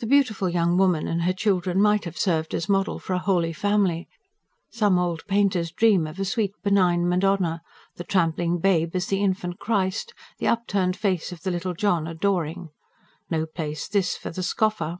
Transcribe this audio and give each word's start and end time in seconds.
The 0.00 0.06
beautiful 0.08 0.48
young 0.48 0.76
woman 0.76 1.06
and 1.06 1.22
her 1.22 1.32
children 1.32 1.80
might 1.80 2.06
have 2.06 2.18
served 2.18 2.54
as 2.56 2.68
model 2.68 2.98
for 2.98 3.12
a 3.12 3.20
Holy 3.20 3.52
Family 3.52 4.08
some 4.68 4.98
old 4.98 5.24
painter's 5.28 5.70
dream 5.70 6.08
of 6.08 6.18
a 6.18 6.24
sweet 6.24 6.60
benign 6.64 7.08
Madonna; 7.08 7.62
the 7.94 8.02
trampling 8.02 8.58
babe 8.58 8.96
as 8.96 9.06
the 9.06 9.22
infant 9.22 9.60
Christ; 9.60 10.12
the 10.38 10.48
upturned 10.48 10.96
face 10.96 11.30
of 11.30 11.42
the 11.42 11.52
little 11.52 11.72
John 11.74 12.08
adoring. 12.08 12.70
No 13.30 13.46
place 13.46 13.86
this 13.86 14.16
for 14.16 14.30
the 14.30 14.42
scoffer. 14.42 14.98